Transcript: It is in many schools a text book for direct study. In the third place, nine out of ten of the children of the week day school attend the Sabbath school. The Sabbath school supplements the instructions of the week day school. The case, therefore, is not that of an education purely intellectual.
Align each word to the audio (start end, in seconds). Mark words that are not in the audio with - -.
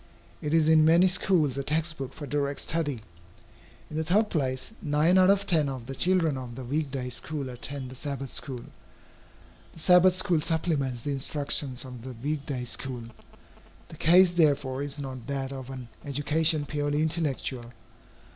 It 0.41 0.51
is 0.55 0.67
in 0.67 0.83
many 0.83 1.05
schools 1.05 1.59
a 1.59 1.63
text 1.63 1.99
book 1.99 2.11
for 2.11 2.25
direct 2.25 2.59
study. 2.61 3.03
In 3.87 3.97
the 3.97 4.03
third 4.03 4.31
place, 4.31 4.71
nine 4.81 5.15
out 5.15 5.29
of 5.29 5.45
ten 5.45 5.69
of 5.69 5.85
the 5.85 5.93
children 5.93 6.37
of 6.39 6.55
the 6.55 6.63
week 6.65 6.89
day 6.89 7.11
school 7.11 7.49
attend 7.51 7.91
the 7.91 7.95
Sabbath 7.95 8.31
school. 8.31 8.63
The 9.73 9.79
Sabbath 9.79 10.15
school 10.15 10.41
supplements 10.41 11.03
the 11.03 11.11
instructions 11.11 11.85
of 11.85 12.01
the 12.01 12.13
week 12.13 12.47
day 12.47 12.63
school. 12.63 13.03
The 13.89 13.97
case, 13.97 14.31
therefore, 14.31 14.81
is 14.81 14.97
not 14.97 15.27
that 15.27 15.53
of 15.53 15.69
an 15.69 15.87
education 16.03 16.65
purely 16.65 17.03
intellectual. 17.03 17.71